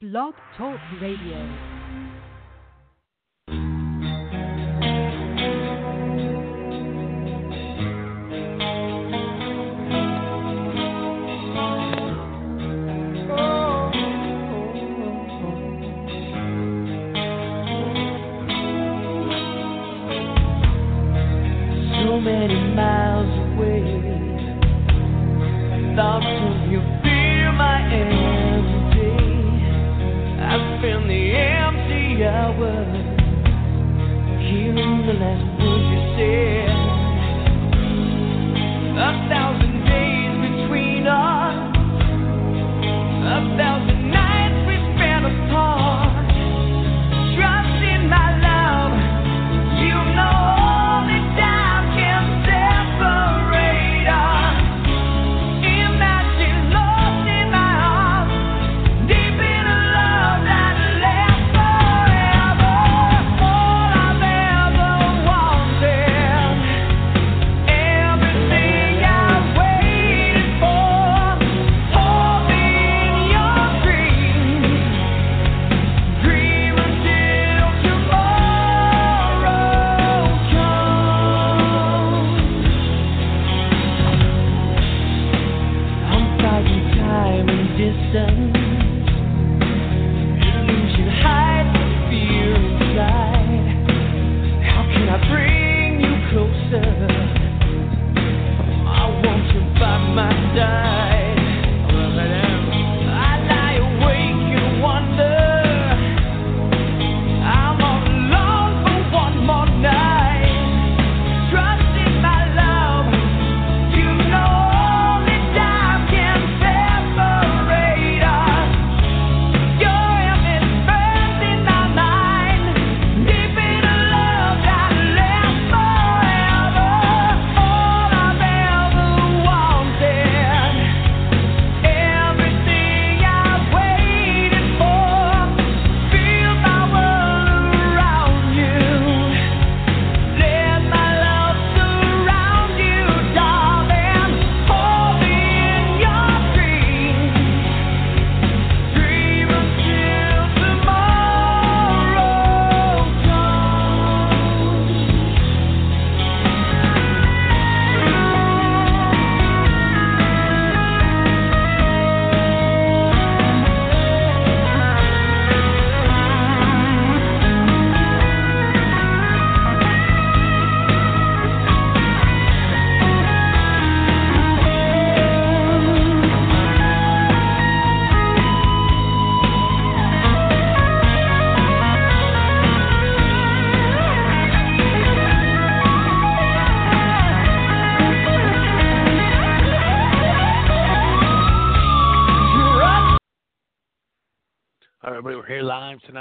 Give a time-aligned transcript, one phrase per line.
[0.00, 1.77] Blog Talk Radio.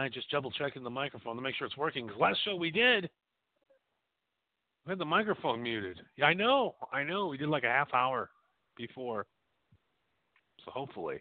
[0.08, 2.08] Live just double checking the microphone to make sure it's working.
[2.08, 3.10] Because last show we did,
[4.86, 6.00] we had the microphone muted.
[6.16, 7.28] Yeah, I know, I know.
[7.28, 8.30] We did like a half hour
[8.78, 9.26] before.
[10.64, 11.18] So hopefully.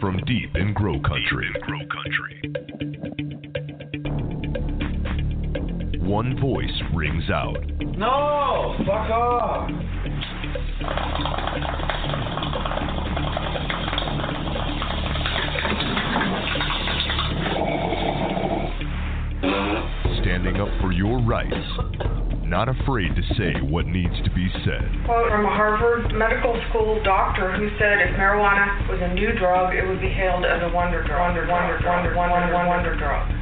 [0.00, 2.71] From deep in Grow Country.
[6.12, 7.56] One voice rings out.
[7.80, 9.70] No, fuck off.
[20.20, 21.54] standing up for your rights,
[22.44, 24.84] not afraid to say what needs to be said.
[25.06, 29.74] quote from a Harvard Medical School doctor who said if marijuana was a new drug,
[29.74, 31.34] it would be hailed as a wonder drug.
[31.34, 33.31] Wonder, wonder, wonder, wonder, wonder, wonder drug.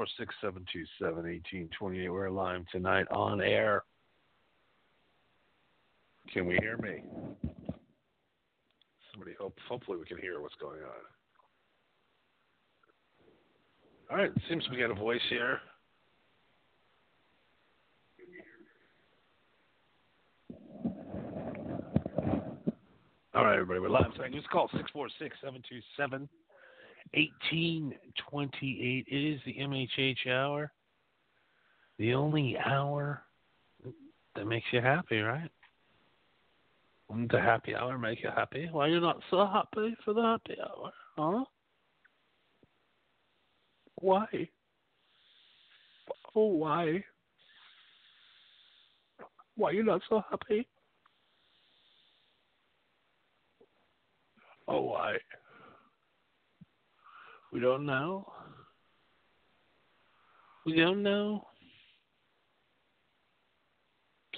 [0.00, 2.08] Call it 646 727 1828.
[2.08, 3.82] We're live tonight on air.
[6.32, 7.02] Can we hear me?
[9.12, 10.88] Somebody hope hopefully we can hear what's going on.
[14.10, 15.58] All right, seems we got a voice here.
[23.34, 24.12] All right, everybody, we're live.
[24.32, 26.26] Just call 646 727
[27.14, 29.06] 1828.
[29.08, 30.72] It is the MHH hour.
[31.98, 33.22] The only hour
[34.36, 35.50] that makes you happy, right?
[37.08, 38.68] Wouldn't the happy hour make you happy?
[38.70, 40.92] Why are you not so happy for the happy hour?
[41.18, 41.44] Huh?
[43.96, 44.48] Why?
[46.36, 47.04] Oh, why?
[49.56, 50.68] Why are you not so happy?
[54.68, 55.16] Oh, why?
[57.52, 58.30] We don't know.
[60.64, 61.46] We don't know.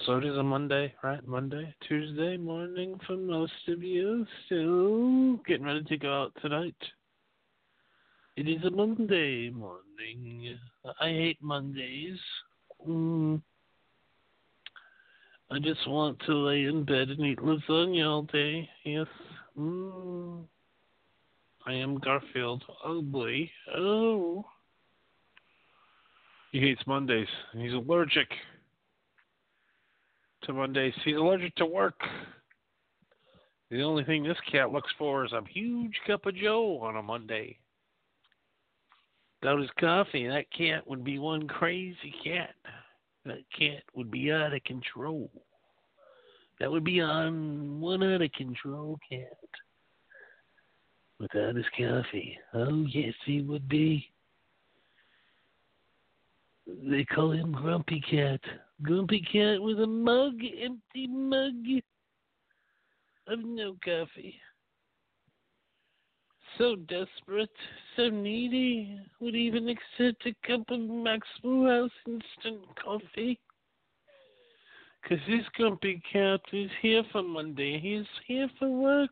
[0.05, 1.25] So it is a Monday, right?
[1.27, 4.25] Monday, Tuesday morning for most of you.
[4.45, 6.75] Still getting ready to go out tonight.
[8.35, 10.57] It is a Monday morning.
[10.99, 12.19] I hate Mondays.
[12.87, 13.41] Mm.
[15.51, 18.67] I just want to lay in bed and eat lasagna all day.
[18.83, 19.07] Yes.
[19.57, 20.45] Mm.
[21.65, 22.63] I am Garfield.
[22.83, 23.49] Oh boy.
[23.75, 24.45] Oh.
[26.51, 27.27] He hates Mondays.
[27.53, 28.27] He's allergic
[30.43, 30.93] to Mondays.
[31.03, 31.99] He's allergic to work.
[33.71, 37.01] The only thing this cat looks for is a huge cup of Joe on a
[37.01, 37.57] Monday.
[39.41, 42.53] Without his coffee, that cat would be one crazy cat.
[43.25, 45.31] That cat would be out of control.
[46.59, 49.37] That would be on one out of control cat.
[51.23, 52.37] Without his coffee.
[52.53, 54.05] Oh, yes, he would be.
[56.67, 58.41] They call him Grumpy Cat.
[58.81, 61.53] Grumpy Cat with a mug, empty mug
[63.27, 64.35] of no coffee.
[66.57, 67.49] So desperate,
[67.95, 73.39] so needy, would even accept a cup of Maxwell House instant coffee.
[75.07, 77.79] Cause this grumpy cat is here for Monday.
[77.79, 79.09] He's here for work.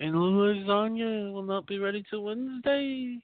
[0.00, 3.20] And lasagna will not be ready till Wednesday.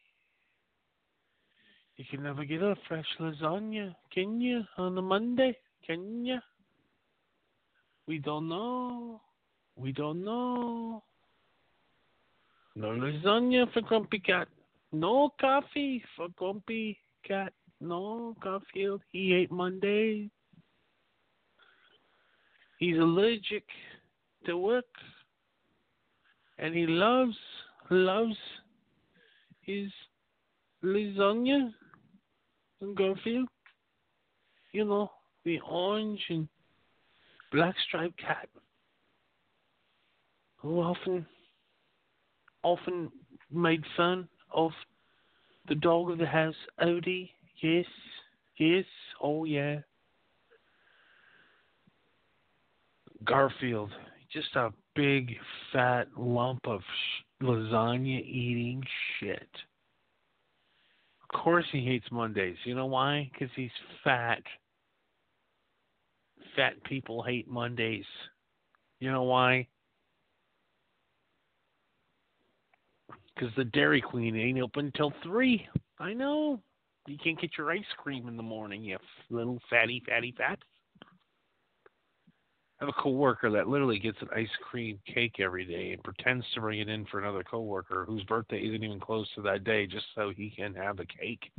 [1.96, 5.56] You can never get a fresh lasagna, can you, on a Monday?
[5.86, 6.38] Can you?
[8.06, 9.20] We don't know.
[9.76, 11.02] We don't know.
[12.76, 14.48] No lasagna for Grumpy Cat.
[14.92, 17.52] No coffee for Grumpy Cat.
[17.80, 19.02] No, Garfield.
[19.10, 20.30] He ate Monday.
[22.78, 23.64] He's allergic
[24.46, 24.84] to work.
[26.60, 27.36] And he loves,
[27.88, 28.36] loves
[29.62, 29.90] his
[30.84, 31.72] lasagna
[32.82, 33.48] and Garfield.
[34.72, 35.10] You know,
[35.44, 36.46] the orange and
[37.50, 38.48] black striped cat
[40.58, 41.26] who often
[42.62, 43.10] often
[43.50, 44.70] made fun of
[45.68, 47.30] the dog of the house, Odie.
[47.62, 47.86] Yes,
[48.58, 48.84] yes,
[49.22, 49.78] oh yeah.
[53.24, 53.90] Garfield,
[54.32, 55.34] just a big
[55.72, 58.82] fat lump of sh- lasagna eating
[59.18, 59.48] shit.
[61.22, 62.56] Of course he hates Mondays.
[62.64, 63.30] You know why?
[63.32, 63.70] Because he's
[64.04, 64.42] fat.
[66.54, 68.04] Fat people hate Mondays.
[68.98, 69.66] You know why?
[73.34, 75.66] Because the Dairy Queen ain't open till 3.
[75.98, 76.60] I know.
[77.06, 78.98] You can't get your ice cream in the morning, you
[79.30, 80.58] little fatty, fatty fat.
[82.80, 86.46] I have a coworker that literally gets an ice cream cake every day and pretends
[86.54, 89.86] to bring it in for another coworker whose birthday isn't even close to that day
[89.86, 91.52] just so he can have the cake.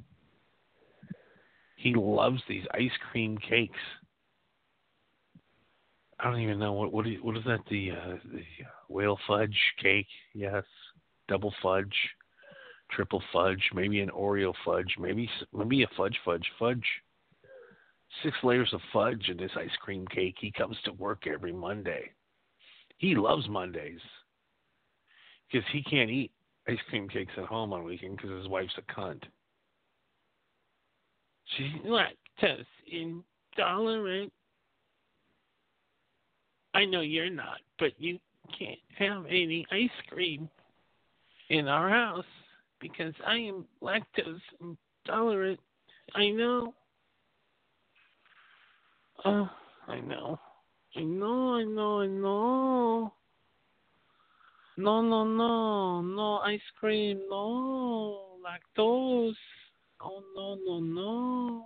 [1.75, 3.78] He loves these ice cream cakes.
[6.20, 8.44] I don't even know what what is, what is that the uh, the
[8.90, 10.08] whale fudge cake?
[10.34, 10.63] Yes,
[11.28, 11.96] double fudge,
[12.92, 16.86] triple fudge, maybe an Oreo fudge, maybe maybe a fudge fudge fudge.
[18.24, 20.36] Six layers of fudge in this ice cream cake.
[20.39, 22.12] He comes to work every Monday.
[22.98, 24.00] He loves Mondays
[25.51, 26.32] because he can't eat
[26.68, 29.24] ice cream cakes at home on weekend because his wife's a cunt.
[31.58, 34.32] She's lactose intolerant.
[36.74, 38.20] I know you're not, but you
[38.58, 40.50] can't have any ice cream
[41.50, 42.25] in our house
[42.80, 44.39] because I am lactose
[45.06, 45.60] intolerant.
[46.15, 46.74] I know.
[49.25, 49.50] Oh,
[49.88, 50.40] I know.
[50.96, 53.13] I know, I know, I know.
[54.78, 56.01] No, no, no.
[56.01, 57.22] No ice cream.
[57.30, 59.36] No, lactose.
[60.04, 61.66] Oh no no no.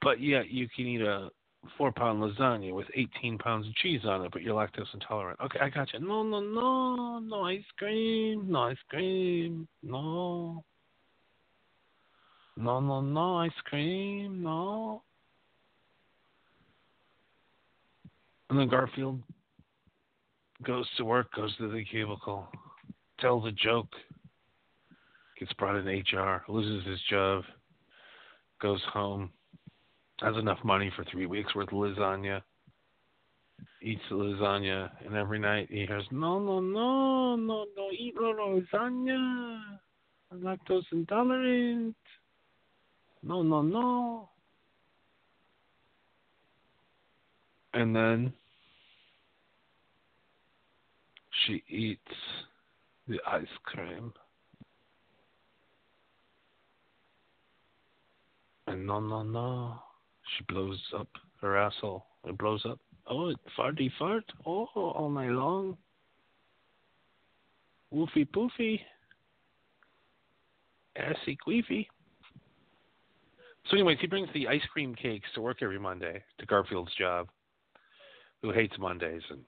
[0.00, 1.30] But yet you can eat a
[1.76, 5.40] four pound lasagna with 18 pounds of cheese on it, but you're lactose intolerant.
[5.40, 6.00] Okay, I got you.
[6.00, 10.64] No, no, no, no ice cream, no ice cream, no.
[12.56, 15.02] No, no, no ice cream, no.
[18.48, 19.20] And then Garfield
[20.62, 22.48] goes to work, goes to the cubicle,
[23.20, 23.88] tells a joke,
[25.38, 27.44] gets brought in HR, loses his job,
[28.62, 29.30] goes home,
[30.20, 32.40] has enough money for three weeks worth of lasagna,
[33.82, 38.62] eats the lasagna, and every night he hears, No, no, no, no, no, eat no
[38.72, 39.60] lasagna.
[40.32, 41.96] I'm lactose intolerant.
[43.22, 44.28] No, no, no.
[47.74, 48.32] And then
[51.44, 52.00] she eats
[53.08, 54.12] the ice cream.
[58.66, 59.74] And no, no, no.
[60.36, 61.08] She blows up
[61.40, 62.04] her asshole.
[62.24, 62.80] It blows up.
[63.08, 64.24] Oh, it farty fart.
[64.44, 65.76] Oh, all night long.
[67.94, 68.80] Woofy poofy.
[70.96, 71.86] Assy queefy.
[73.68, 77.28] So, anyways, he brings the ice cream cakes to work every Monday to Garfield's job,
[78.42, 79.40] who hates Mondays and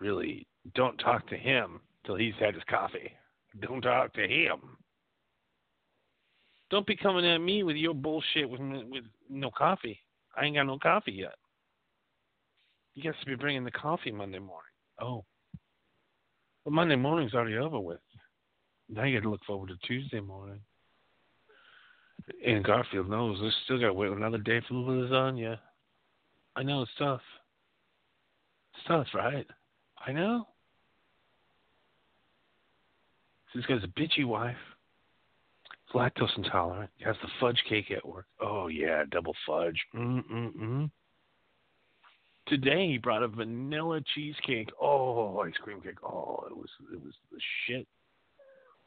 [0.00, 3.12] really don't talk to him till he's had his coffee.
[3.60, 4.76] Don't talk to him.
[6.70, 9.98] Don't be coming at me with your bullshit with with no coffee.
[10.36, 11.34] I ain't got no coffee yet.
[12.94, 14.72] You guys to be bringing the coffee Monday morning.
[15.00, 15.24] Oh,
[16.64, 18.00] well, Monday morning's already over with.
[18.88, 20.60] Now you got to look forward to Tuesday morning.
[22.46, 25.58] And Garfield knows they still got to wait another day for the lasagna.
[26.56, 27.20] I know it's tough.
[28.74, 29.46] It's tough, right?
[30.06, 30.46] I know.
[33.54, 34.56] This guy's a bitchy wife.
[35.86, 36.90] He's lactose intolerant.
[36.96, 38.26] He has the fudge cake at work.
[38.40, 39.80] Oh yeah, double fudge.
[39.94, 40.90] Mm mm mm.
[42.46, 44.70] Today he brought a vanilla cheesecake.
[44.80, 46.02] Oh, ice cream cake.
[46.04, 47.86] Oh, it was it was the shit.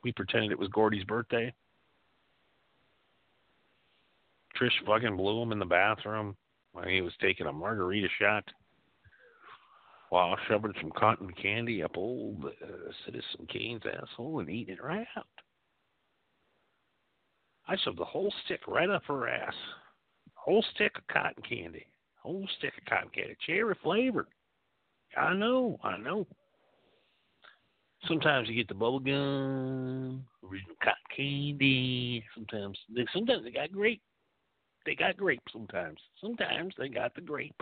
[0.04, 1.54] We pretended it was Gordy's birthday.
[4.62, 6.36] Trish fucking blew him in the bathroom
[6.74, 8.44] when he was taking a margarita shot
[10.10, 15.08] while shoving some cotton candy up old uh, Citizen Kane's asshole and eating it right
[15.18, 15.26] out.
[17.68, 19.54] I shoved the whole stick right up her ass.
[20.36, 21.88] Whole stick of cotton candy.
[22.22, 23.36] Whole stick of cotton candy.
[23.48, 24.28] Cherry flavored.
[25.18, 26.28] I know, I know.
[28.08, 32.24] Sometimes you get the bubble gum, original cotton candy.
[32.36, 32.78] Sometimes
[33.14, 34.02] sometimes they got grape.
[34.86, 36.00] They got grape sometimes.
[36.20, 37.62] Sometimes they got the grape.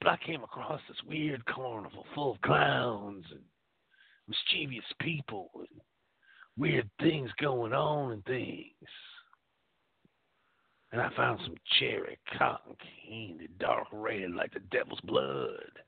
[0.00, 3.40] But I came across this weird carnival full of clowns and
[4.28, 5.80] mischievous people and
[6.56, 8.72] weird things going on and things.
[10.92, 15.80] And I found some cherry cotton candy, dark red like the devil's blood.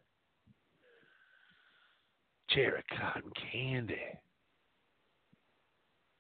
[2.51, 4.01] Cherry cotton candy.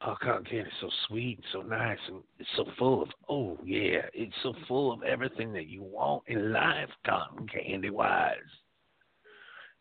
[0.06, 3.58] Oh, cotton candy is so sweet and so nice and it's so full of, oh,
[3.64, 8.36] yeah, it's so full of everything that you want in life, cotton candy wise.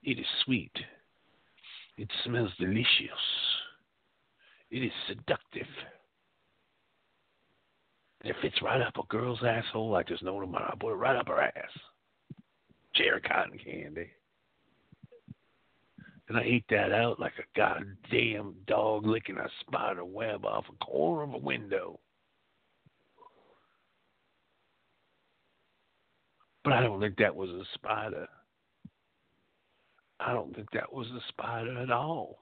[0.02, 0.72] It is sweet.
[1.98, 3.22] It smells delicious.
[4.72, 5.68] It is seductive.
[8.22, 10.72] And it fits right up a girl's asshole like there's no tomorrow.
[10.74, 11.54] I put it right up her ass.
[12.96, 14.10] Cherry cotton candy.
[16.28, 20.86] And I ate that out like a goddamn dog licking a spider web off a
[20.86, 22.00] corner of a window.
[26.64, 28.28] But I don't think that was a spider.
[30.20, 32.40] I don't think that was a spider at all.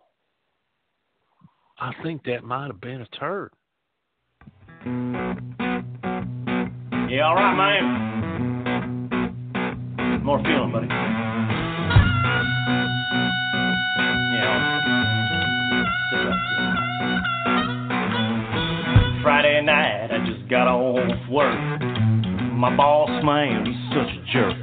[1.77, 3.51] I think that might have been a turd.
[7.09, 8.13] Yeah, all right, man.
[10.23, 11.32] More feeling, buddy.
[19.23, 21.57] Friday night, I just got off work.
[22.51, 24.57] My boss man, he's such a jerk.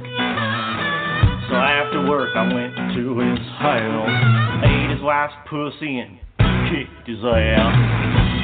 [1.49, 6.19] So after work, I went to his house, ate his wife's pussy, and
[6.69, 7.75] kicked his ass.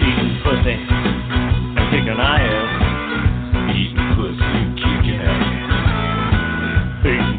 [0.03, 3.71] Eating pussy and kicking ass.
[3.71, 5.77] Eating pussy and kicking ass.
[7.05, 7.37] Eating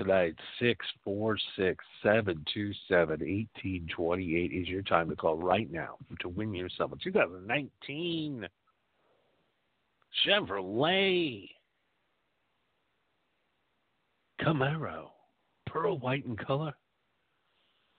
[0.00, 0.34] tonight.
[0.60, 5.70] Six four six seven two seven eighteen twenty eight is your time to call right
[5.70, 8.48] now to win yourself a 2019
[10.26, 11.48] Chevrolet
[14.40, 15.10] Camaro,
[15.66, 16.72] pearl white in color.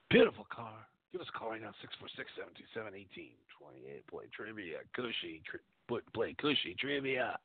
[0.09, 0.73] Beautiful car.
[1.11, 1.71] Give us a call right now,
[2.75, 4.07] 646-727-1828.
[4.09, 7.37] Play trivia, cushy, tri- play cushy trivia.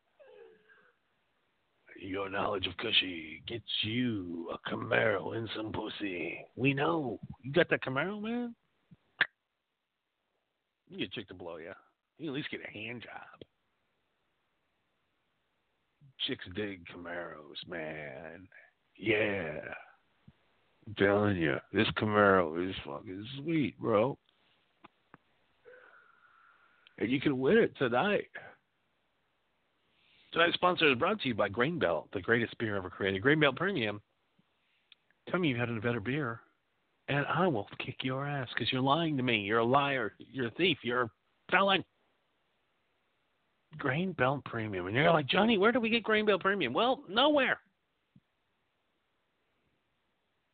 [2.00, 6.38] Your knowledge of cushy gets you a Camaro and some pussy.
[6.54, 7.18] We know.
[7.42, 8.54] You got that Camaro, man?
[10.88, 11.72] You get a chick to blow you.
[12.18, 13.46] You at least get a hand job.
[16.26, 18.48] Chicks dig Camaros, man.
[18.96, 19.60] Yeah.
[20.86, 24.16] I'm telling you, this Camaro is fucking sweet, bro.
[26.98, 28.28] And you can win it tonight.
[30.36, 33.22] Tonight's sponsor is brought to you by Grain Belt, the greatest beer ever created.
[33.22, 34.02] Grain Belt Premium.
[35.30, 36.40] Tell me you've had a better beer,
[37.08, 39.38] and I will kick your ass because you're lying to me.
[39.38, 40.12] You're a liar.
[40.18, 40.76] You're a thief.
[40.82, 41.10] You're a
[41.50, 41.82] felon.
[43.78, 44.86] Grain Belt Premium.
[44.86, 46.74] And you're like, Johnny, where do we get Grain Belt Premium?
[46.74, 47.58] Well, nowhere.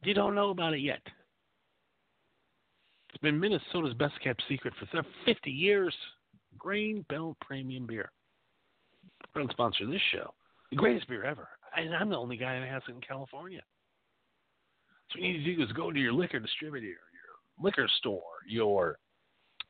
[0.05, 1.01] You don't know about it yet.
[3.09, 5.93] It's been Minnesota's best kept secret for 50 years.
[6.57, 8.13] Grain Belt Premium Beer.
[9.35, 10.33] Don't sponsor this show.
[10.71, 11.49] The greatest beer ever.
[11.77, 13.63] And I'm the only guy that has it in California.
[15.11, 16.99] So what you need to do is go to your liquor distributor, your
[17.63, 18.99] liquor store, your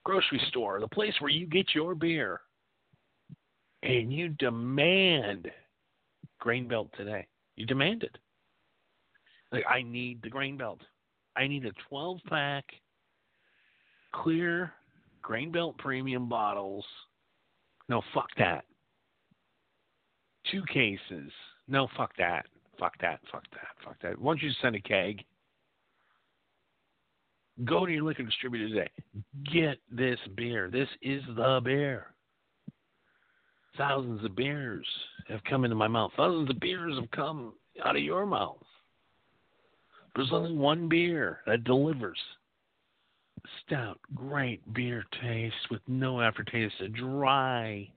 [0.04, 2.40] grocery store, the place where you get your beer,
[3.82, 5.50] and you demand
[6.40, 7.26] Grain Belt today.
[7.56, 8.16] You demand it.
[9.50, 10.80] Like, I need the Grain Belt.
[11.36, 12.64] I need a 12 pack
[14.12, 14.72] clear
[15.22, 16.84] Grain Belt premium bottles.
[17.88, 18.64] No, fuck that.
[20.50, 21.30] Two cases.
[21.68, 22.46] No, fuck that.
[22.78, 23.20] Fuck that.
[23.30, 23.68] Fuck that.
[23.84, 24.18] Fuck that.
[24.18, 25.24] Why don't you send a keg?
[27.64, 28.90] Go to your liquor distributor today.
[29.52, 30.70] Get this beer.
[30.70, 32.06] This is the beer.
[33.76, 34.86] Thousands of beers
[35.28, 36.10] have come into my mouth.
[36.16, 38.56] Thousands of beers have come out of your mouth.
[40.14, 42.18] There's only one beer that delivers
[43.64, 47.88] stout, great beer taste with no aftertaste, a dry,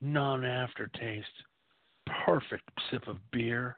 [0.00, 1.26] non aftertaste,
[2.24, 3.76] perfect sip of beer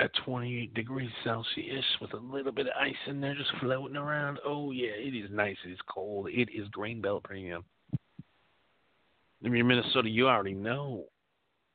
[0.00, 4.38] at 28 degrees Celsius with a little bit of ice in there just floating around.
[4.44, 5.56] Oh, yeah, it is nice.
[5.64, 6.28] It is cold.
[6.30, 7.64] It is Grain Belt Premium.
[7.92, 11.04] If you're in Minnesota, you already know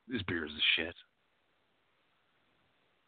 [0.08, 0.94] this beer is the shit.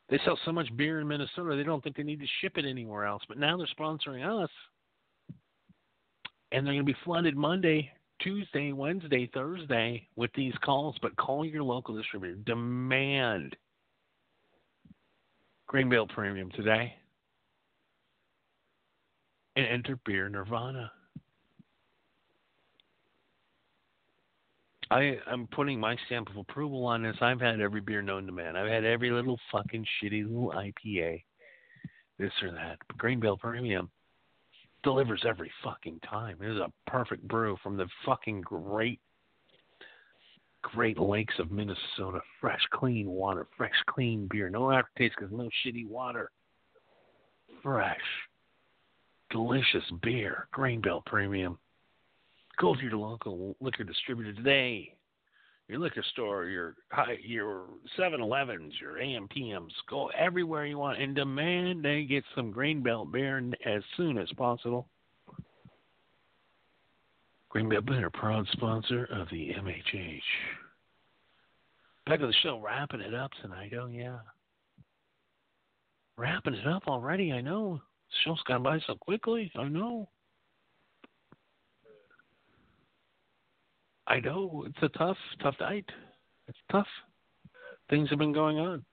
[0.09, 2.67] They sell so much beer in Minnesota, they don't think they need to ship it
[2.67, 3.23] anywhere else.
[3.29, 4.51] But now they're sponsoring us.
[6.53, 7.91] And they're going to be flooded Monday,
[8.23, 10.97] Tuesday, Wednesday, Thursday with these calls.
[11.03, 12.37] But call your local distributor.
[12.37, 13.57] Demand
[15.89, 16.95] Belt Premium today.
[19.57, 20.91] And enter Beer Nirvana.
[24.91, 27.17] I, I'm putting my stamp of approval on this.
[27.23, 28.57] I've had every beer known to man.
[28.57, 31.23] I've had every little fucking shitty little IPA,
[32.19, 32.77] this or that.
[32.89, 32.99] But
[33.39, 33.91] Premium
[34.83, 36.39] delivers every fucking time.
[36.41, 39.01] It is a perfect brew from the fucking great,
[40.63, 42.21] Great Lakes of Minnesota.
[42.41, 44.49] Fresh, clean water, fresh, clean beer.
[44.49, 46.31] No aftertaste because no shitty water.
[47.63, 47.97] Fresh,
[49.31, 50.47] delicious beer.
[50.53, 51.59] Grain Belt Premium.
[52.61, 54.95] Go to your local liquor distributor today.
[55.73, 56.77] Your liquor store, your
[57.25, 57.63] your
[57.99, 59.71] 7-Elevens, your AMPMs.
[59.89, 64.31] Go everywhere you want and demand they get some Grain Belt beer as soon as
[64.37, 64.87] possible.
[67.49, 70.21] Grain Belt Beer, proud sponsor of the MHH.
[72.05, 73.73] Back of the show, wrapping it up tonight.
[73.75, 74.19] Oh yeah,
[76.19, 77.33] wrapping it up already.
[77.33, 77.81] I know.
[78.11, 79.51] The show's gone by so quickly.
[79.57, 80.11] I know.
[84.07, 85.89] I know it's a tough, tough night.
[86.49, 86.87] It's tough.
[87.89, 88.85] Things have been going on.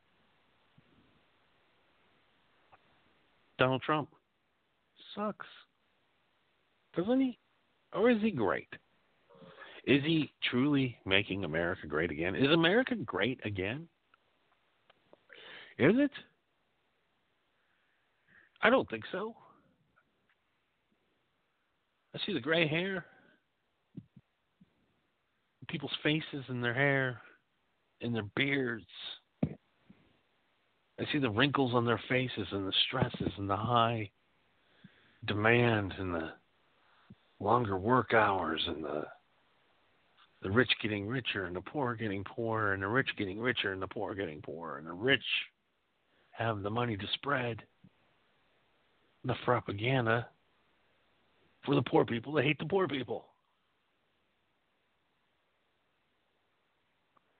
[3.57, 4.09] Donald Trump
[5.15, 5.45] sucks.
[6.95, 7.37] Doesn't he?
[7.93, 8.69] Or is he great?
[9.85, 12.35] Is he truly making America great again?
[12.35, 13.87] Is America great again?
[15.77, 16.11] Is it?
[18.61, 19.35] I don't think so.
[22.13, 23.05] I see the gray hair,
[25.69, 27.21] people's faces and their hair,
[28.01, 28.85] and their beards.
[29.43, 34.09] I see the wrinkles on their faces and the stresses and the high
[35.25, 36.31] demand and the
[37.39, 39.03] longer work hours and the
[40.41, 43.81] the rich getting richer and the poor getting poorer and the rich getting richer and
[43.81, 45.23] the poor getting poorer and the rich
[46.31, 47.61] have the money to spread
[49.25, 50.25] the propaganda
[51.65, 53.25] for the poor people They hate the poor people.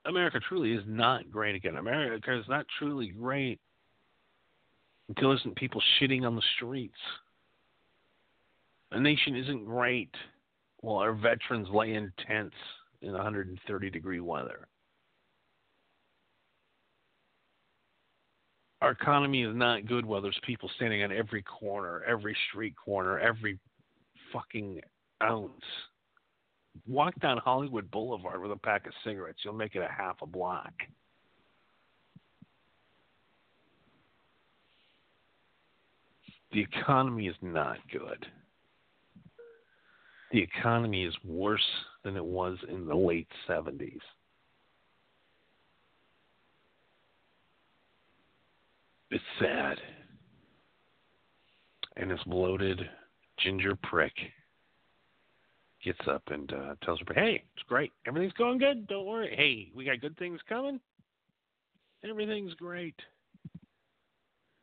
[0.06, 1.76] America truly is not great again.
[1.76, 3.60] America is not truly great
[5.08, 6.98] until isn't people shitting on the streets.
[8.92, 10.14] A nation isn't great
[10.78, 12.56] while our veterans lay in tents
[13.02, 14.66] in 130 degree weather.
[18.80, 23.18] Our economy is not good while there's people standing on every corner, every street corner,
[23.18, 23.58] every
[24.32, 24.80] fucking
[25.22, 25.52] ounce.
[26.86, 30.26] Walk down Hollywood Boulevard with a pack of cigarettes, you'll make it a half a
[30.26, 30.72] block.
[36.52, 38.26] The economy is not good.
[40.32, 41.60] The economy is worse
[42.04, 43.98] than it was in the late 70s.
[49.10, 49.78] It's sad.
[51.96, 52.80] And this bloated
[53.38, 54.12] ginger prick
[55.84, 57.92] gets up and uh, tells her, "Hey, it's great.
[58.06, 58.86] Everything's going good.
[58.86, 59.34] Don't worry.
[59.36, 60.80] Hey, we got good things coming.
[62.08, 62.96] Everything's great."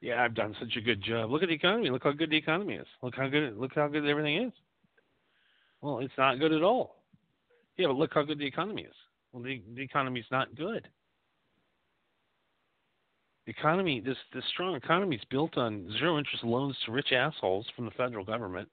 [0.02, 1.32] Yeah, I've done such a good job.
[1.32, 1.90] Look at the economy.
[1.90, 2.88] Look how good the economy is.
[3.02, 3.58] Look how good.
[3.58, 4.54] Look how good everything is.
[5.82, 7.04] Well, it's not good at all.
[7.78, 8.96] Yeah, but look how good the economy is.
[9.32, 10.88] Well, the the economy's not good.
[13.46, 17.66] The economy, this this strong economy is built on zero interest loans to rich assholes
[17.76, 18.70] from the federal government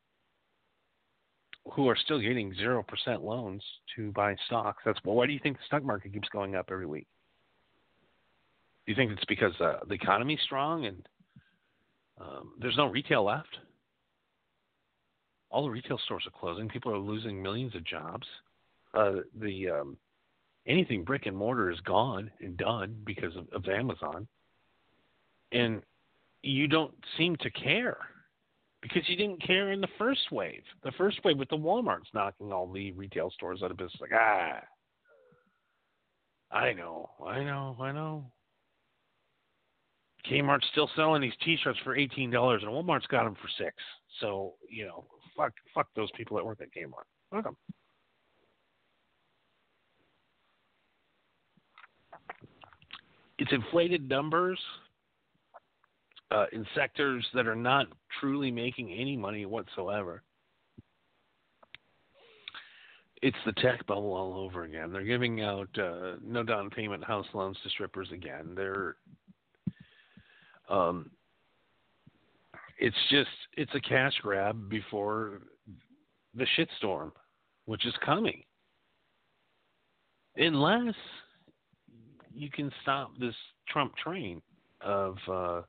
[1.72, 3.62] who are still getting zero percent loans
[3.96, 4.82] to buy stocks.
[4.84, 7.06] That's well, why do you think the stock market keeps going up every week?
[8.86, 11.08] Do you think it's because uh, the economy's strong and
[12.20, 13.58] um, there's no retail left?
[15.50, 16.68] All the retail stores are closing.
[16.68, 18.26] People are losing millions of jobs.
[18.92, 19.96] Uh, the um,
[20.66, 24.26] anything brick and mortar is gone and done because of, of Amazon,
[25.52, 25.82] and
[26.42, 27.96] you don't seem to care
[28.84, 30.62] because you didn't care in the first wave.
[30.82, 33.98] The first wave with the WalMarts knocking all the retail stores out of business.
[33.98, 34.60] Like ah,
[36.52, 38.30] I know, I know, I know.
[40.30, 43.74] Kmart's still selling these T-shirts for eighteen dollars, and Walmart's got them for six.
[44.20, 47.06] So you know, fuck, fuck those people that work at Kmart.
[47.30, 47.56] Fuck them.
[53.38, 54.60] It's inflated numbers
[56.34, 57.86] uh, in sectors that are not
[58.18, 60.22] truly making any money whatsoever.
[63.22, 64.92] It's the tech bubble all over again.
[64.92, 68.52] They're giving out uh, no down payment house loans to strippers again.
[68.56, 68.96] They're
[70.68, 71.10] um,
[72.78, 75.42] it's just it's a cash grab before
[76.34, 77.12] the shitstorm,
[77.66, 78.42] which is coming.
[80.36, 80.94] Unless
[82.34, 83.36] you can stop this
[83.68, 84.42] Trump train
[84.80, 85.62] of uh,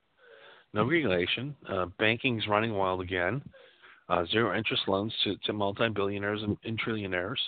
[0.76, 3.42] no regulation, uh, banking's running wild again,
[4.10, 7.40] uh, zero interest loans to, to multi billionaires and, and trillionaires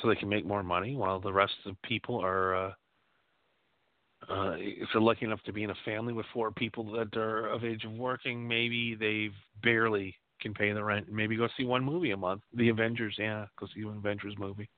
[0.00, 2.72] so they can make more money while the rest of the people are uh,
[4.28, 7.48] uh, if they're lucky enough to be in a family with four people that are
[7.48, 9.30] of age of working, maybe they
[9.62, 11.10] barely can pay the rent.
[11.10, 12.42] Maybe go see one movie a month.
[12.54, 14.68] The Avengers, yeah, go see an Avengers movie.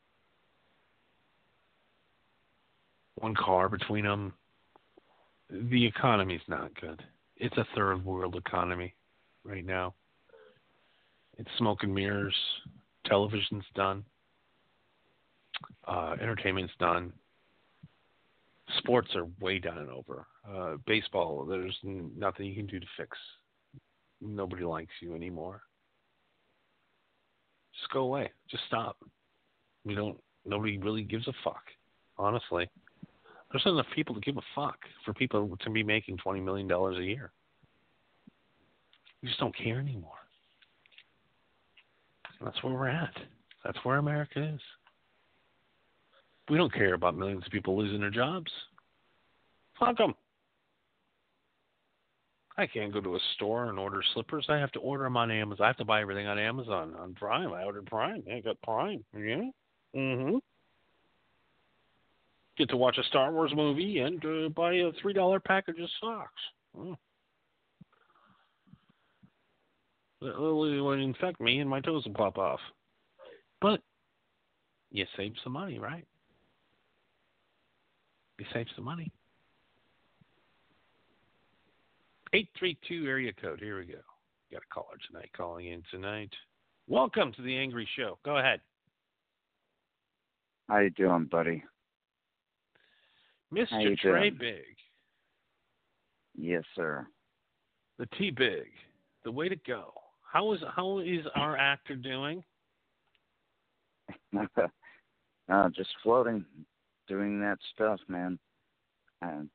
[3.16, 4.32] One car between them.
[5.52, 7.02] The economy's not good.
[7.36, 8.94] It's a third world economy
[9.44, 9.94] right now.
[11.38, 12.34] It's smoke and mirrors.
[13.06, 14.04] Television's done.
[15.86, 17.12] Uh, entertainment's done
[18.78, 20.26] sports are way done and over.
[20.48, 23.16] Uh, baseball, there's nothing you can do to fix.
[24.20, 25.62] Nobody likes you anymore.
[27.78, 28.30] Just go away.
[28.50, 28.96] Just stop.
[29.84, 30.18] We don't.
[30.44, 31.62] Nobody really gives a fuck.
[32.18, 32.68] Honestly,
[33.52, 36.66] there's not enough people to give a fuck for people to be making twenty million
[36.66, 37.30] dollars a year.
[39.22, 40.12] We just don't care anymore.
[42.42, 43.14] That's where we're at.
[43.64, 44.60] That's where America is.
[46.50, 48.50] We don't care about millions of people losing their jobs.
[49.78, 50.14] Fuck them.
[52.58, 54.46] I can't go to a store and order slippers.
[54.48, 55.64] I have to order them on Amazon.
[55.64, 57.52] I have to buy everything on Amazon on Prime.
[57.52, 58.22] I ordered Prime.
[58.30, 59.04] I got Prime.
[59.16, 59.50] Yeah.
[59.94, 60.40] Mhm.
[62.58, 65.88] Get to watch a Star Wars movie and uh, buy a three dollar package of
[66.00, 66.42] socks.
[66.78, 66.96] Oh.
[70.20, 72.60] That literally would infect me and my toes will pop off.
[73.60, 73.80] But
[74.90, 76.06] you save some money, right?
[78.38, 79.10] You save some money.
[82.34, 83.60] 832 area code.
[83.60, 83.98] Here we go.
[84.50, 86.32] Got a caller tonight calling in tonight.
[86.86, 88.18] Welcome to the Angry Show.
[88.24, 88.60] Go ahead.
[90.68, 91.62] How you doing, buddy?
[93.52, 93.98] Mr.
[93.98, 94.36] Trey doing?
[94.38, 94.76] Big,
[96.34, 97.06] Yes, sir.
[97.98, 98.68] the T Big,
[99.24, 99.92] the way to go.
[100.30, 102.42] How is how is our actor doing?
[105.52, 106.44] uh, just floating,
[107.06, 108.38] doing that stuff, man.
[109.20, 109.48] And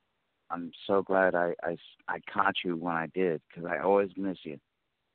[0.51, 4.37] I'm so glad I, I, I caught you when I did, because I always miss
[4.43, 4.57] you.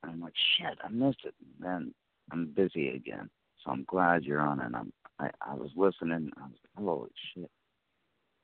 [0.03, 1.35] I'm like, shit, I missed it.
[1.61, 1.95] Then
[2.33, 3.31] I'm busy again.
[3.65, 6.31] So I'm glad you're on And I'm, I, I was listening.
[6.37, 7.51] I was like, holy shit.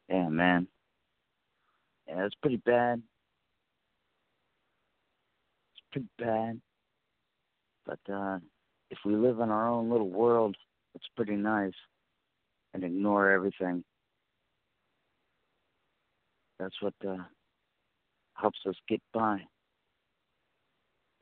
[0.08, 0.66] Yeah, man.
[2.06, 3.02] Yeah, it's pretty bad.
[5.72, 6.60] It's pretty bad.
[7.86, 8.38] But uh,
[8.90, 10.56] if we live in our own little world,
[10.94, 11.72] it's pretty nice
[12.74, 13.84] and ignore everything.
[16.58, 17.16] That's what uh,
[18.34, 19.40] helps us get by.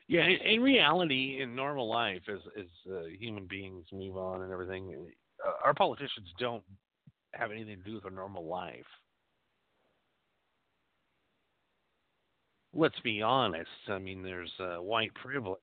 [0.09, 5.09] Yeah, in, reality, in normal life, as as uh, human beings move on and everything,
[5.45, 6.63] uh, our politicians don't
[7.33, 8.85] have anything to do with our normal life.
[12.75, 13.69] Let's be honest.
[13.89, 15.61] I mean, there's uh, white privilege,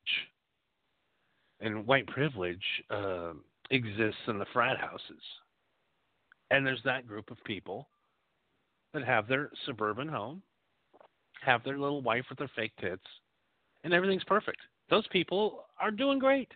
[1.60, 3.34] and white privilege uh,
[3.69, 5.21] exists in the frat houses,
[6.49, 7.88] and there's that group of people
[8.93, 10.41] that have their suburban home,
[11.41, 13.04] have their little wife with their fake tits,
[13.84, 14.60] and everything's perfect.
[14.89, 16.52] Those people are doing great.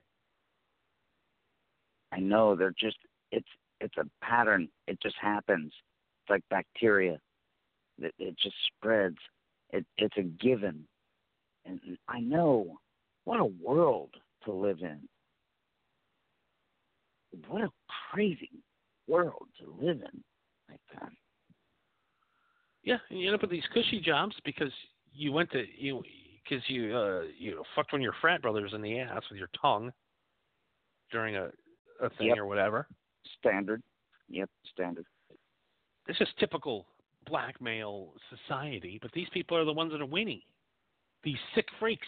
[2.11, 2.97] I know they're just
[3.31, 3.47] it's
[3.81, 4.67] it's a pattern.
[4.87, 5.71] It just happens.
[5.73, 7.19] It's like bacteria.
[7.99, 9.17] It, it just spreads.
[9.71, 10.87] It it's a given.
[11.65, 12.77] And I know
[13.25, 14.11] what a world
[14.45, 14.99] to live in.
[17.47, 17.69] What a
[18.13, 18.63] crazy
[19.07, 20.23] world to live in
[20.69, 21.11] like that.
[22.83, 24.71] Yeah, and you end up with these cushy jobs because
[25.13, 26.01] you went to you
[26.43, 29.37] because you uh you know, fucked one of your frat brothers in the ass with
[29.37, 29.91] your tongue
[31.11, 31.49] during a
[32.01, 32.37] a thing Yep.
[32.37, 32.87] or whatever.
[33.39, 33.81] Standard.
[34.29, 35.05] Yep, standard.
[36.07, 36.85] This is typical
[37.25, 40.41] black male society, but these people are the ones that are winning.
[41.23, 42.07] These sick freaks.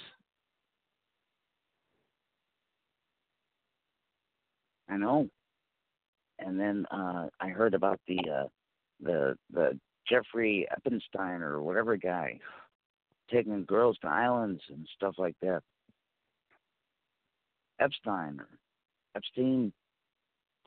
[4.90, 5.30] I know.
[6.40, 8.48] And then uh I heard about the uh
[9.02, 9.78] the the
[10.10, 12.40] Jeffrey Epstein or whatever guy
[13.32, 15.62] taking girls to islands and stuff like that.
[17.80, 18.48] Epstein or
[19.16, 19.72] Epstein.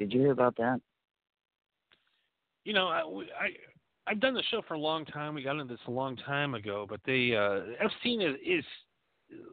[0.02, 0.80] Did you hear about that?
[2.64, 3.48] You know, I, I
[4.06, 5.34] I've done the show for a long time.
[5.34, 8.64] We got into this a long time ago, but they uh Epstein is, is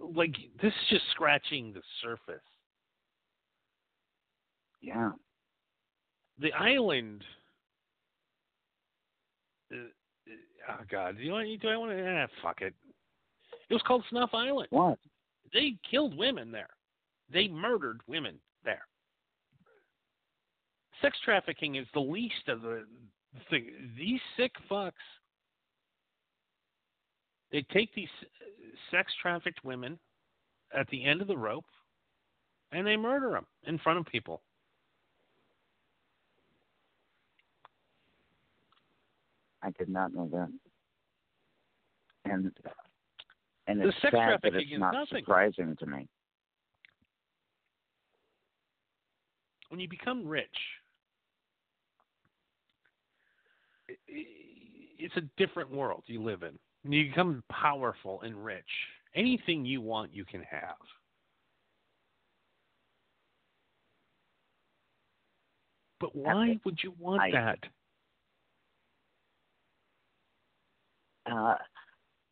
[0.01, 2.41] like this is just scratching the surface.
[4.81, 5.11] Yeah.
[6.39, 7.23] The island.
[9.71, 11.61] Uh, uh, oh God, do you want?
[11.61, 12.07] Do I want to?
[12.07, 12.73] Ah, fuck it.
[13.69, 14.67] It was called Snuff Island.
[14.71, 14.97] What?
[15.53, 16.69] They killed women there.
[17.31, 18.39] They murdered women.
[21.01, 22.85] Sex trafficking is the least of the
[23.49, 23.69] thing.
[23.97, 24.91] These sick fucks.
[27.51, 28.09] They take these
[28.91, 29.97] sex trafficked women
[30.77, 31.65] at the end of the rope,
[32.71, 34.41] and they murder them in front of people.
[39.61, 40.49] I did not know that.
[42.31, 42.51] And
[43.67, 45.23] and The it's sex sad trafficking it's is not nothing.
[45.23, 46.07] surprising to me.
[49.69, 50.47] when you become rich,
[53.87, 53.97] i- i-
[54.99, 56.57] it's a different world you live in.
[56.89, 58.63] You become powerful and rich,
[59.15, 60.77] anything you want, you can have.
[65.99, 67.59] But why would you want I- that?
[71.29, 71.55] uh,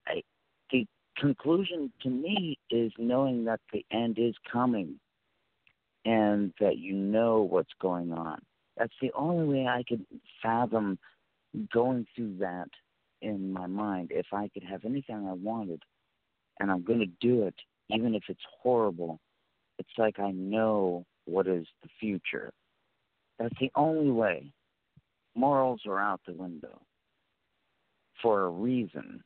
[0.08, 0.24] I,
[0.72, 0.88] the
[1.18, 5.00] conclusion to me is knowing that the end is coming
[6.06, 8.40] and that you know what's going on.
[8.78, 10.06] That's the only way I could
[10.42, 10.98] fathom
[11.74, 12.70] going through that
[13.22, 14.12] in my mind.
[14.12, 15.82] If I could have anything I wanted
[16.60, 17.56] and I'm going to do it,
[17.90, 19.20] even if it's horrible,
[19.80, 22.52] it's like I know what is the future.
[23.40, 24.52] That's the only way.
[25.36, 26.82] Morals are out the window
[28.22, 29.24] for a reason.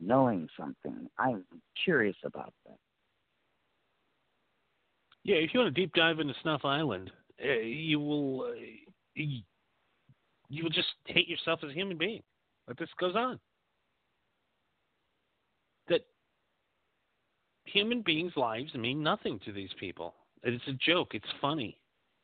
[0.00, 1.08] knowing something.
[1.18, 1.44] I'm
[1.84, 2.76] curious about that.
[5.24, 7.10] Yeah, if you want to deep dive into Snuff Island,
[7.44, 9.22] uh, you will uh,
[10.50, 12.22] you, will just hate yourself as a human being.
[12.66, 13.38] But this goes on.
[15.88, 16.02] That
[17.64, 20.14] human beings' lives mean nothing to these people.
[20.42, 21.14] It's a joke.
[21.14, 21.78] It's funny.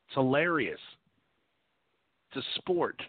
[0.07, 0.79] It's hilarious.
[2.29, 3.01] It's a sport.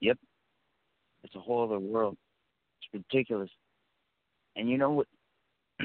[0.00, 0.18] Yep.
[1.24, 2.16] It's a whole other world.
[2.80, 3.50] It's ridiculous.
[4.56, 5.06] And you know what?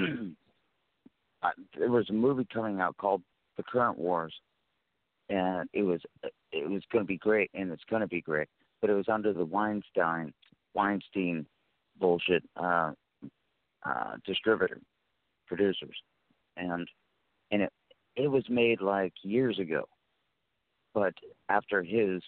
[1.78, 3.22] there was a movie coming out called
[3.58, 4.34] The Current Wars,
[5.30, 6.02] and it was
[6.52, 8.48] it was going to be great, and it's going to be great.
[8.82, 10.34] But it was under the Weinstein
[10.74, 11.46] Weinstein
[12.00, 12.94] bullshit uh,
[13.86, 14.80] uh, distributor
[15.48, 15.96] producers,
[16.58, 16.88] and
[17.52, 17.74] and it
[18.16, 19.86] it was made like years ago,
[20.94, 21.14] but
[21.50, 22.22] after his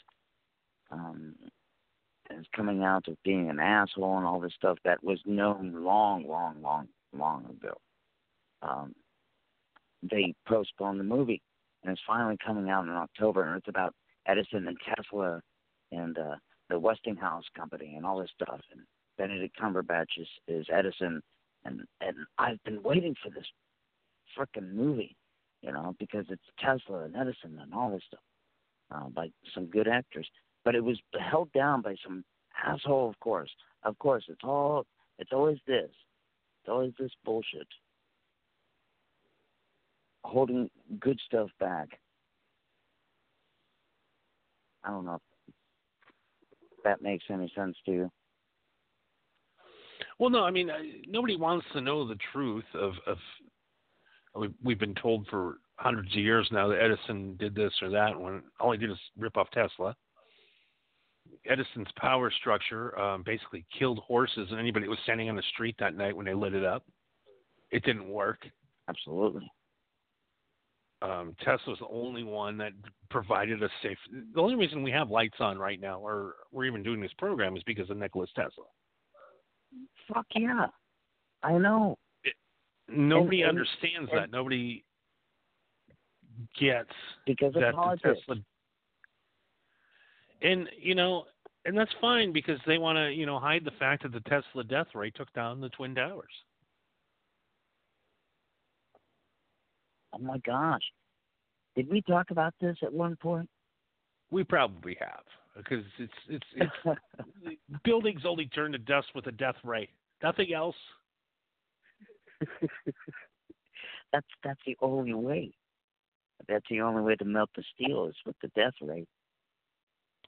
[0.91, 1.35] um,
[2.29, 6.27] his coming out of being an asshole and all this stuff that was known long,
[6.27, 7.77] long, long, long ago.
[8.61, 8.93] Um,
[10.01, 11.41] they postponed the movie,
[11.83, 13.93] and it's finally coming out in October, and it's about
[14.27, 15.41] Edison and Tesla
[15.91, 16.35] and uh,
[16.69, 18.59] the Westinghouse company and all this stuff.
[18.71, 18.81] And
[19.17, 21.21] Benedict Cumberbatch is, is Edison,
[21.65, 23.45] and and I've been waiting for this
[24.37, 25.15] frickin' movie,
[25.61, 28.23] you know, because it's Tesla and Edison and all this stuff
[28.93, 30.27] uh, by some good actors.
[30.65, 32.23] But it was held down by some
[32.65, 33.51] asshole, of course.
[33.83, 34.85] Of course, it's all
[35.19, 35.89] it's always this.
[36.61, 37.67] It's always this bullshit.
[40.23, 41.99] Holding good stuff back.
[44.83, 45.15] I don't know
[45.47, 45.53] if
[46.83, 48.11] that makes any sense to you.
[50.19, 50.69] Well, no, I mean,
[51.07, 53.17] nobody wants to know the truth of, of
[54.35, 58.19] we've, we've been told for hundreds of years now that Edison did this or that
[58.19, 59.95] when all he did is rip off Tesla.
[61.49, 65.75] Edison's power structure um, basically killed horses and anybody that was standing on the street
[65.79, 66.83] that night when they lit it up.
[67.71, 68.45] It didn't work.
[68.87, 69.49] Absolutely.
[71.03, 72.71] Um, Tesla's the only one that
[73.09, 73.97] provided a safe.
[74.33, 77.57] The only reason we have lights on right now, or we're even doing this program,
[77.57, 78.63] is because of Nikola Tesla.
[80.11, 80.67] Fuck yeah,
[81.43, 81.97] I know.
[82.23, 82.35] It,
[82.87, 84.31] nobody And- and- understands and- that.
[84.31, 84.85] Nobody
[86.57, 86.89] gets
[87.25, 88.19] Because of that the politics.
[88.21, 88.35] Tesla.
[90.41, 91.25] And you know,
[91.65, 94.63] and that's fine because they want to, you know, hide the fact that the Tesla
[94.63, 96.31] death ray took down the twin towers.
[100.13, 100.81] Oh my gosh.
[101.75, 103.49] Did we talk about this at one point?
[104.31, 105.23] We probably have
[105.55, 106.99] because it's it's it's
[107.83, 109.89] buildings only turn to dust with a death ray.
[110.21, 110.75] Nothing else.
[114.11, 115.53] that's that's the only way.
[116.47, 119.05] That's the only way to melt the steel is with the death ray.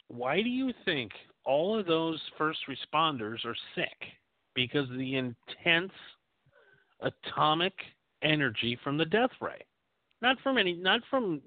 [0.07, 1.11] Why do you think
[1.45, 4.13] all of those first responders are sick?
[4.53, 5.91] Because of the intense
[7.01, 7.73] atomic
[8.21, 9.61] energy from the death ray.
[10.21, 11.41] Not from any not from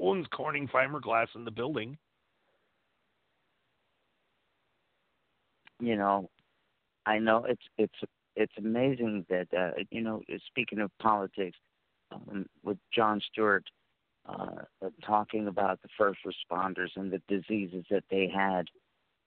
[0.00, 1.98] Owens Corning fiberglass in the building.
[5.80, 6.30] You know,
[7.06, 7.94] I know it's it's
[8.36, 10.22] it's amazing that uh, you know.
[10.46, 11.58] Speaking of politics,
[12.12, 13.64] um, with Jon Stewart
[14.28, 14.62] uh,
[15.04, 18.66] talking about the first responders and the diseases that they had,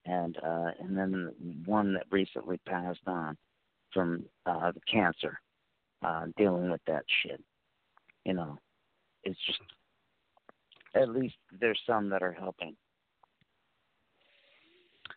[0.06, 3.36] and uh, and then one that recently passed on
[3.92, 5.40] from uh, the cancer,
[6.02, 7.42] uh, dealing with that shit.
[8.24, 8.58] You know,
[9.24, 9.60] it's just
[10.94, 12.76] at least there's some that are helping.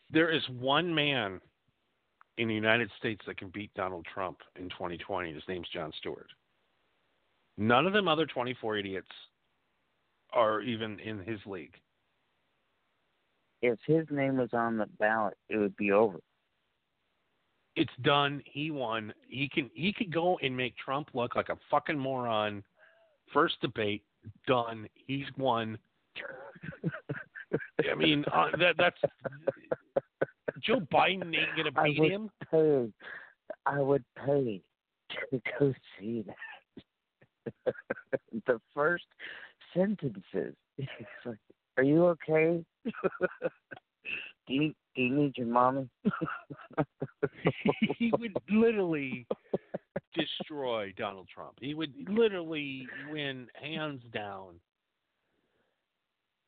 [0.10, 1.40] There is one man
[2.38, 5.34] in the United States that can beat Donald Trump in 2020.
[5.34, 6.30] His name's Jon Stewart.
[7.58, 9.08] None of them other 24 idiots
[10.34, 11.76] are even in his league.
[13.62, 16.20] If his name was on the ballot, it would be over.
[17.76, 18.42] It's done.
[18.46, 19.14] He won.
[19.28, 22.64] He can he could go and make Trump look like a fucking moron.
[23.34, 24.04] First debate
[24.48, 24.88] done.
[24.96, 25.78] He's won.
[27.92, 28.98] I mean, uh, that that's
[30.62, 32.30] Joe Biden ain't gonna beat I would him.
[32.52, 32.88] pay.
[33.66, 34.62] I would pay
[35.32, 37.74] to go see that.
[38.48, 39.06] the first
[39.74, 40.56] sentences.
[40.78, 41.38] It's like,
[41.78, 42.64] "Are you okay?
[42.86, 45.90] do you you need your mommy?"
[47.98, 49.26] he would literally
[50.16, 51.54] destroy Donald Trump.
[51.62, 54.56] He would literally win hands down.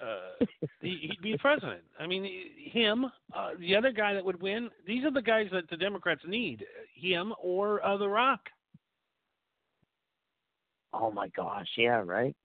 [0.02, 0.46] Uh,
[0.82, 1.82] he, he'd be president.
[2.00, 2.26] I mean,
[2.72, 4.70] him, uh, the other guy that would win.
[4.88, 6.66] These are the guys that the Democrats need.
[6.94, 8.40] Him or uh, The Rock.
[10.94, 11.68] oh my gosh!
[11.78, 12.36] Yeah, right.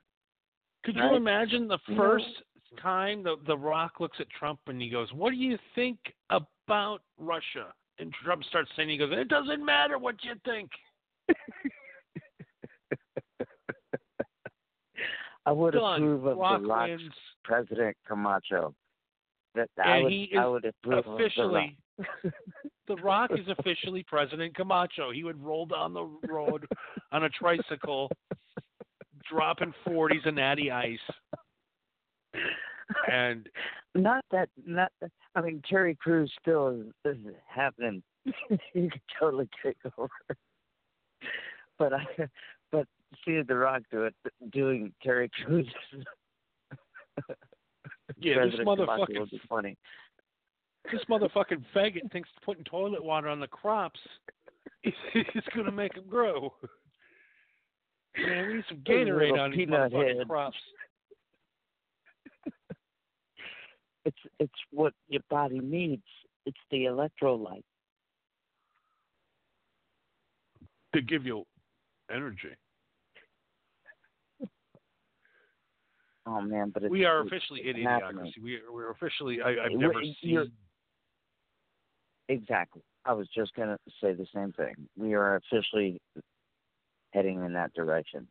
[0.85, 2.27] Could you imagine the first
[2.81, 5.99] time the The Rock looks at Trump and he goes, "What do you think
[6.31, 10.71] about Russia?" and Trump starts saying, he goes, "It doesn't matter what you think."
[15.47, 16.03] I would Done.
[16.03, 17.13] approve of Rock the Rock's wins.
[17.45, 18.75] President Camacho.
[19.55, 22.35] That I would, he is I would approve officially of the Rock.
[22.87, 25.11] The Rock is officially President Camacho.
[25.11, 26.67] He would roll down the road
[27.13, 28.11] on a tricycle,
[29.31, 30.99] dropping forties and natty ice.
[33.15, 33.49] And
[33.95, 35.11] not that, not that.
[35.35, 36.69] I mean, Terry Crews still
[37.05, 38.03] is, is happening.
[38.73, 40.11] he could totally take over.
[41.79, 42.05] But I,
[42.73, 42.87] but
[43.25, 44.15] seeing The Rock do it,
[44.53, 45.67] doing Terry Crews.
[48.19, 49.77] Yeah, this President Camacho motherfucking- funny.
[50.91, 54.01] this motherfucking faggot thinks putting toilet water on the crops
[54.83, 56.53] is, is going to make them grow.
[58.17, 60.57] Man, we need some Gatorade on these motherfucking crops.
[64.05, 66.05] It's it's what your body needs.
[66.47, 67.65] It's the electrolyte.
[70.95, 71.45] to give you
[72.11, 72.57] energy.
[76.27, 78.43] Oh man, but it's, We are officially idiocracy.
[78.43, 79.43] We, we're officially.
[79.43, 80.51] I, I've never seen.
[82.31, 82.83] Exactly.
[83.05, 84.75] I was just gonna say the same thing.
[84.97, 86.01] We are officially
[87.13, 88.27] heading in that direction.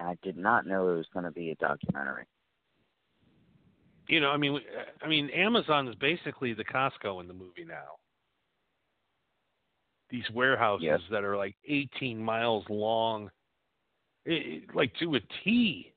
[0.00, 2.24] I did not know it was going to be a documentary.
[4.06, 4.60] You know, I mean,
[5.02, 7.96] I mean, Amazon is basically the Costco in the movie now.
[10.10, 11.00] These warehouses Yes.
[11.10, 13.30] that are like 18 miles long,
[14.26, 15.92] it, it- like to a T.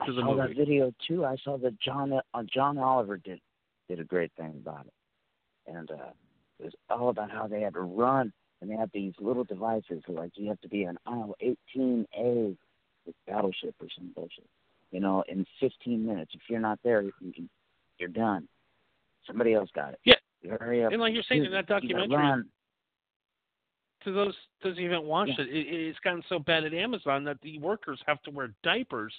[0.00, 0.54] I To the saw that movie.
[0.54, 1.24] video too.
[1.24, 3.40] I saw that John uh, John Oliver did
[3.88, 4.92] did a great thing about it,
[5.66, 6.12] and uh,
[6.60, 10.02] it was all about how they had to run and they had these little devices
[10.08, 12.56] like you have to be on aisle 18A
[13.06, 14.46] with Battleship or some bullshit,
[14.90, 16.32] you know, in 15 minutes.
[16.34, 17.48] If you're not there, you can,
[17.98, 18.48] you're done.
[19.26, 20.00] Somebody else got it.
[20.04, 20.14] Yeah.
[20.42, 20.92] You hurry up.
[20.92, 22.44] And like you're saying in that documentary,
[24.04, 25.44] to those those who haven't watched Yeah.
[25.44, 29.12] it, it, it's gotten so bad at Amazon that the workers have to wear diapers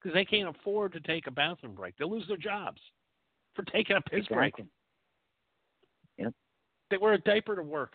[0.00, 1.96] because they can't afford to take a bathroom break.
[1.96, 2.80] They'll lose their jobs
[3.54, 4.54] for taking a piss break.
[6.18, 6.32] Yep.
[6.90, 7.94] They wear a diaper to work.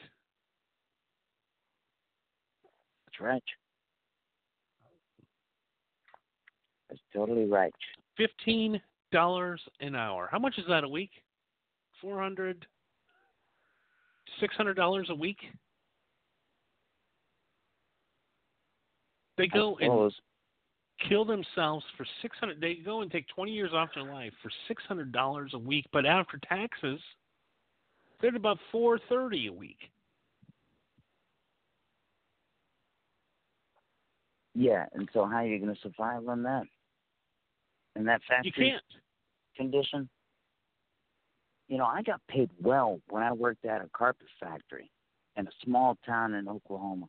[3.05, 3.43] That's right.
[6.89, 7.73] That's totally right.
[8.15, 8.81] Fifteen
[9.11, 10.27] dollars an hour.
[10.31, 11.11] How much is that a week?
[12.01, 12.65] Four hundred,
[14.39, 15.39] six hundred dollars a week.
[19.37, 20.11] They go and
[21.07, 22.59] kill themselves for six hundred.
[22.59, 25.85] They go and take twenty years off their life for six hundred dollars a week,
[25.93, 26.99] but after taxes,
[28.19, 29.77] they're at about four thirty a week.
[34.55, 36.63] Yeah, and so how are you going to survive on that?
[37.97, 38.83] In that factory You can't.
[39.55, 40.07] condition?
[41.67, 44.91] You know, I got paid well when I worked at a carpet factory
[45.35, 47.07] in a small town in Oklahoma,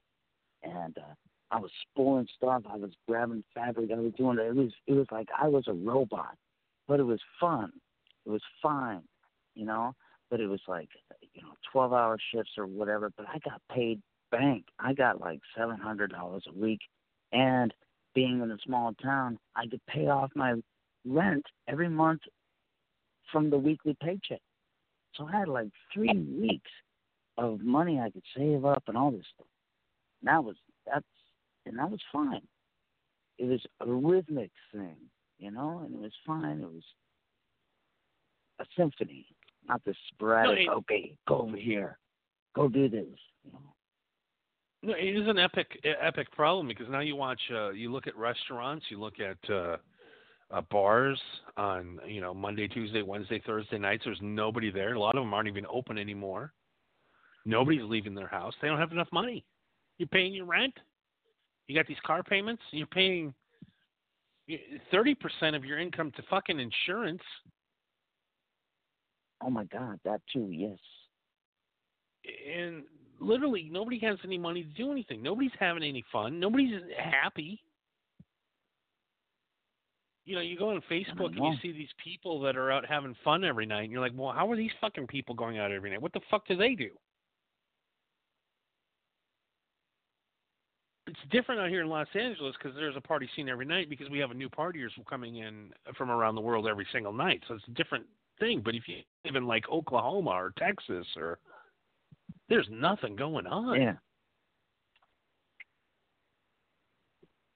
[0.62, 1.14] and uh,
[1.51, 2.62] I was spooling stuff.
[2.68, 3.91] I was grabbing fabric.
[3.93, 4.47] I was doing it.
[4.47, 6.36] It was it was like I was a robot,
[6.89, 7.70] but it was fun.
[8.26, 9.03] It was fine,
[9.55, 9.95] you know.
[10.30, 10.89] But it was like
[11.34, 13.11] you know twelve hour shifts or whatever.
[13.16, 14.64] But I got paid bank.
[14.78, 16.80] I got like seven hundred dollars a week,
[17.32, 17.72] and
[18.14, 20.55] being in a small town, I could pay off my
[21.07, 22.20] rent every month
[23.32, 24.40] from the weekly paycheck.
[25.14, 26.70] So I had like three weeks
[27.36, 29.46] of money I could save up and all this stuff.
[30.22, 31.05] And that was that's
[31.66, 32.42] and that was fine.
[33.38, 34.96] It was a rhythmic thing,
[35.38, 36.61] you know, and it was fine.
[36.61, 36.82] It was
[38.61, 39.26] a symphony,
[39.68, 40.61] not this sporadic.
[40.61, 41.99] it- okay, go over here,
[42.55, 43.07] go do this.
[43.44, 43.61] You know.
[44.82, 48.16] No, it is an epic epic problem because now you watch uh, you look at
[48.16, 49.76] restaurants, you look at uh,
[50.51, 51.20] uh, bars
[51.57, 54.03] on you know Monday, Tuesday, Wednesday, Thursday nights.
[54.05, 54.94] There's nobody there.
[54.94, 56.53] A lot of them aren't even open anymore.
[57.44, 58.55] Nobody's leaving their house.
[58.61, 59.44] They don't have enough money.
[59.99, 60.74] You're paying your rent.
[61.66, 62.62] You got these car payments.
[62.70, 63.34] You're paying
[64.90, 67.22] thirty percent of your income to fucking insurance.
[69.42, 70.49] Oh my God, that too.
[70.51, 70.78] Yes.
[72.57, 72.82] and
[73.20, 75.22] literally nobody has any money to do anything.
[75.22, 76.40] Nobody's having any fun.
[76.40, 77.61] Nobody's happy.
[80.29, 83.16] You know, you go on Facebook and you see these people that are out having
[83.24, 85.89] fun every night, and you're like, well, how are these fucking people going out every
[85.89, 86.03] night?
[86.03, 86.91] What the fuck do they do?
[91.07, 94.11] It's different out here in Los Angeles because there's a party scene every night because
[94.11, 97.43] we have a new partiers coming in from around the world every single night.
[97.49, 98.05] So it's a different
[98.39, 98.61] thing.
[98.62, 101.39] But if you live in like Oklahoma or Texas or
[102.51, 103.81] there's nothing going on.
[103.81, 103.95] Yeah.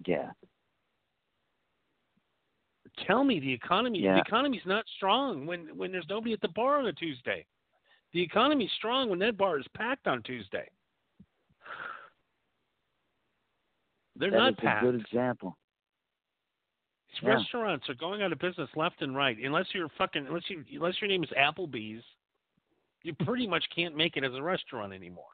[0.06, 0.30] Yeah.
[3.06, 4.14] Tell me the economy Yeah.
[4.14, 7.46] the economy's not strong when when there's nobody at the bar on a Tuesday.
[8.12, 10.68] The economy's strong when that bar is packed on Tuesday.
[14.16, 14.84] They're That not is packed.
[14.84, 15.56] a good example.
[17.08, 17.34] These Yeah.
[17.34, 19.38] Restaurants are going out of business left and right.
[19.38, 22.04] Unless you're fucking unless you unless your name is Applebee's,
[23.02, 25.30] you pretty much can't make it as a restaurant anymore.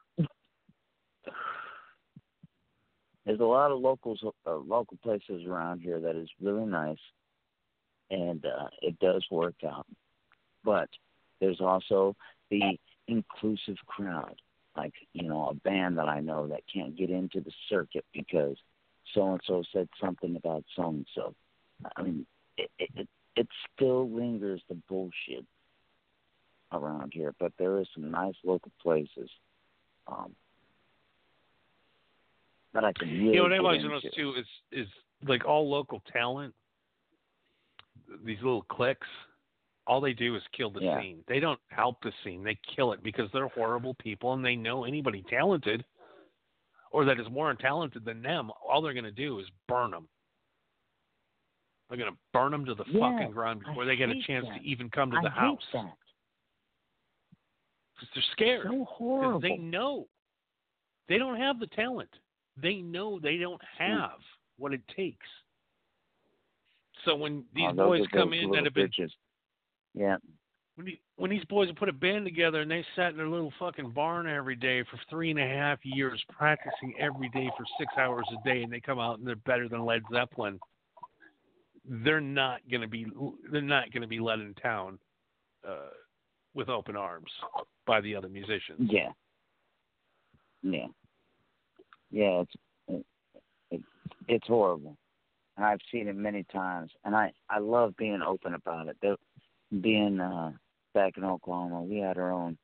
[3.25, 6.97] There's a lot of locals, uh, local places around here that is really nice,
[8.11, 9.87] and uh, it does work out.
[10.63, 10.89] But
[11.39, 12.15] there's also
[12.49, 14.35] the inclusive crowd,
[14.75, 18.57] like you know, a band that I know that can't get into the circuit because
[19.13, 21.33] so and so said something about so and so.
[21.95, 22.25] I mean,
[22.57, 25.45] it, it it still lingers the bullshit
[26.71, 29.29] around here, but there is some nice local places.
[30.07, 30.35] Um,
[32.73, 33.89] that I can really you know what always into.
[33.89, 34.87] noticed too is is
[35.27, 36.53] like all local talent.
[38.23, 39.07] These little cliques,
[39.87, 40.99] all they do is kill the Yeah.
[40.99, 41.23] scene.
[41.27, 42.43] They don't help the scene.
[42.43, 45.85] They kill it because they're horrible people and they know anybody talented
[46.91, 48.51] or that is more talented than them.
[48.67, 50.07] All they're going to do is burn them.
[51.87, 54.21] They're going to burn them to the Yeah, fucking ground I before they get a
[54.25, 54.59] chance that.
[54.59, 55.65] to even come to I the house.
[55.71, 55.95] Because
[58.13, 58.67] they're scared.
[58.69, 59.39] So horrible.
[59.39, 60.07] they know
[61.07, 62.09] they don't have the talent.
[62.61, 63.83] They know they don't hmm.
[63.83, 64.19] have
[64.57, 65.25] what it takes.
[67.05, 69.11] So when these Oh, boys come in that have been bitches.
[69.93, 70.17] Yeah,
[70.75, 73.51] when, the- when these boys put a band together and they sat in their little
[73.59, 77.91] fucking barn every day for three and a half years practicing every day for six
[77.97, 80.59] hours a day and they come out and they're better than Led Zeppelin,
[81.85, 83.05] they're not gonna be
[83.51, 84.99] they're not gonna be let in town
[85.67, 85.89] uh,
[86.53, 87.29] with open arms
[87.85, 88.89] by the other musicians.
[88.91, 89.09] yeah,
[90.61, 90.87] yeah,
[92.11, 92.41] yeah.
[92.41, 92.53] It's
[92.87, 93.05] it,
[93.71, 93.81] it,
[94.27, 94.95] it's horrible,
[95.59, 98.95] and I've seen it many times, and I I love being open about it.
[99.01, 99.17] There,
[99.81, 100.53] being uh,
[100.93, 102.57] back in Oklahoma, we had our own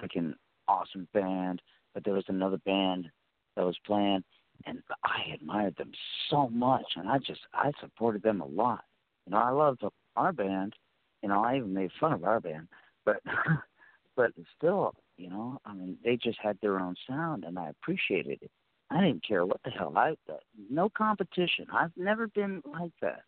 [0.00, 0.34] freaking
[0.66, 1.62] awesome band,
[1.94, 3.08] but there was another band
[3.54, 4.24] that was playing,
[4.66, 5.92] and I admired them
[6.30, 8.82] so much, and I just I supported them a lot.
[9.26, 9.84] You know, I loved
[10.16, 10.74] our band.
[11.22, 12.66] You know, I even made fun of our band,
[13.04, 13.22] but
[14.16, 18.40] but still, you know, I mean, they just had their own sound, and I appreciated
[18.42, 18.50] it.
[18.90, 21.66] I didn't care what the hell I that no competition.
[21.72, 23.22] I've never been like that.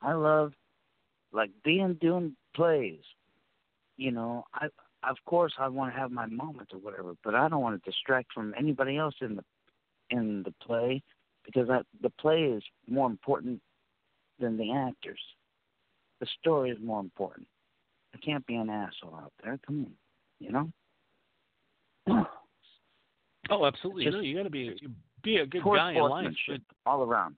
[0.00, 0.52] I love
[1.32, 3.00] like being doing plays.
[3.96, 4.66] You know, I
[5.08, 7.90] of course I want to have my moments or whatever, but I don't want to
[7.90, 9.44] distract from anybody else in the
[10.10, 11.02] in the play
[11.44, 13.60] because I, the play is more important
[14.38, 15.20] than the actors.
[16.20, 17.48] The story is more important.
[18.14, 19.58] I can't be an asshole out there.
[19.66, 19.92] Come on,
[20.38, 20.52] you
[22.06, 22.26] know.
[23.52, 24.04] Oh, absolutely.
[24.04, 24.74] Just no, you got to be
[25.22, 26.26] be a good guy in life.
[26.86, 27.36] All around.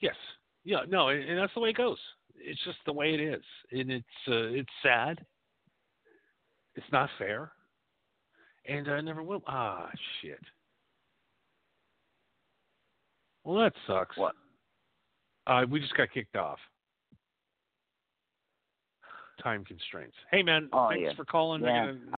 [0.00, 0.14] yes,
[0.64, 1.98] yeah, no, and, and that's the way it goes.
[2.36, 5.24] It's just the way it is, and it's uh, it's sad.
[6.74, 7.52] It's not fair,
[8.66, 9.42] and I never will.
[9.46, 9.88] Ah,
[10.20, 10.40] shit.
[13.44, 14.16] Well, that sucks.
[14.16, 14.34] What?
[15.46, 16.58] Uh, we just got kicked off.
[19.42, 20.16] Time constraints.
[20.30, 21.14] Hey, man, Oh, thanks yeah.
[21.14, 21.62] for calling.
[21.62, 21.92] Yeah.